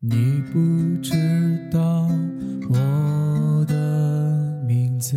[0.00, 0.58] 你不
[1.02, 1.14] 知
[1.72, 2.06] 道
[2.68, 5.16] 我的名字，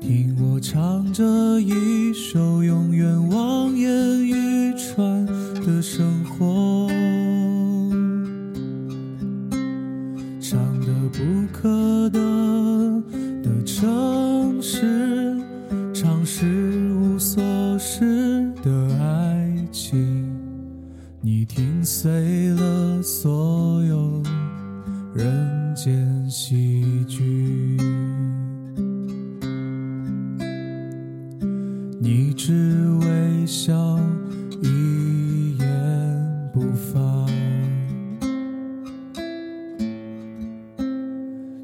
[0.00, 1.24] 听我唱着
[1.60, 5.26] 一首永远望眼欲穿
[5.66, 6.88] 的生活，
[10.40, 11.18] 唱的不
[11.52, 13.02] 可得
[13.42, 15.36] 的城市，
[15.92, 16.46] 唱是
[16.94, 17.42] 无所
[17.80, 19.13] 事的爱，
[21.26, 24.22] 你听碎了所有
[25.14, 27.78] 人间喜剧。
[31.98, 33.98] 你只微笑，
[34.60, 37.26] 一言不发，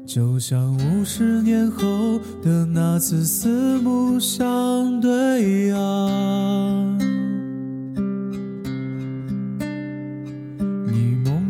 [0.07, 7.10] 就像五十年后的那次四目相对啊。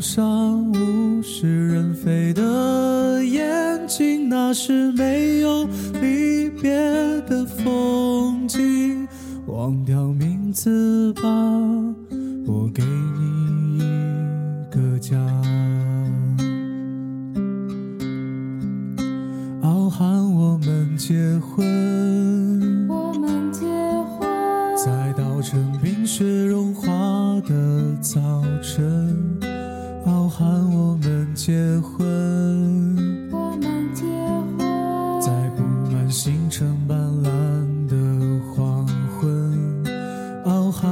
[0.01, 5.65] 上物是人非的眼睛，那是没有
[6.01, 6.71] 离别
[7.27, 9.07] 的风景。
[9.45, 11.21] 忘掉名字吧，
[12.47, 13.81] 我给你一
[14.71, 15.17] 个家。
[19.61, 23.67] 傲寒我们结婚，我们结
[24.17, 24.27] 婚，
[24.75, 26.89] 在稻城冰雪融化
[27.47, 28.19] 的早
[28.61, 29.00] 晨，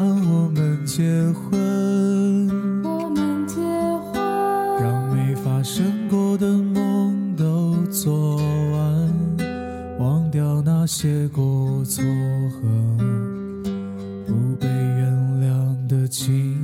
[0.01, 2.47] 我们结婚，
[2.83, 4.21] 我们结婚，
[4.81, 9.37] 让没发生过的梦都做完，
[9.99, 12.03] 忘掉那些过错
[12.51, 12.67] 和
[14.27, 15.11] 不被原
[15.41, 16.58] 谅的情。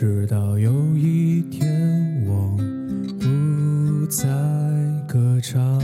[0.00, 2.56] 直到有一天我
[3.20, 4.26] 不再
[5.06, 5.78] 歌唱，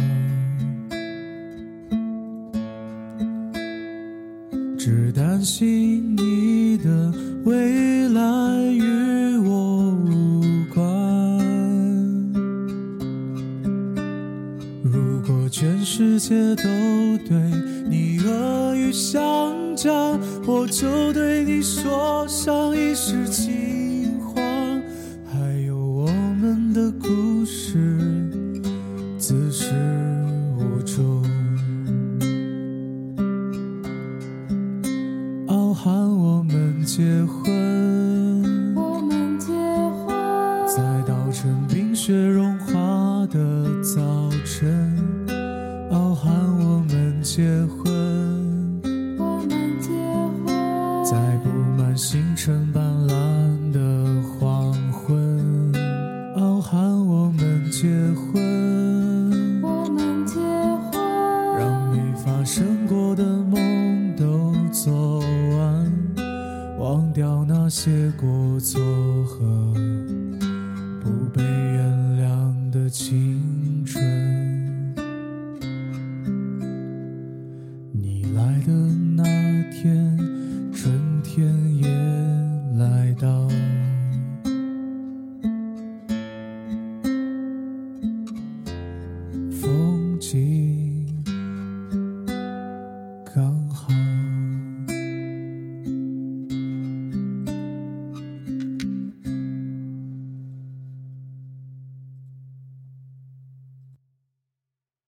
[4.79, 7.13] 只担心你的
[7.45, 10.41] 未来与我无
[10.75, 10.83] 关。
[14.83, 16.63] 如果全世界都
[17.29, 17.37] 对
[17.87, 19.93] 你恶语相加，
[20.47, 23.76] 我就对你说上一世情
[27.47, 27.79] 故事，
[29.17, 29.73] 自始
[30.59, 31.23] 无终。
[35.47, 40.09] 傲寒我们结婚，我们结婚，
[40.67, 44.03] 在稻城冰雪融化的早
[44.45, 44.93] 晨，
[45.93, 47.86] 傲寒我们结婚，
[62.27, 65.93] 把生过的梦都做完，
[66.77, 68.81] 忘掉那些过错。